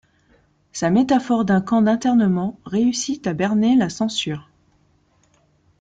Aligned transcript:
Sa 0.73 0.89
métaphore 0.89 1.45
d'un 1.45 1.61
camp 1.61 1.83
d'internement 1.83 2.59
réussit 2.65 3.27
à 3.27 3.33
berner 3.35 3.75
la 3.75 3.89
censure. 3.89 4.49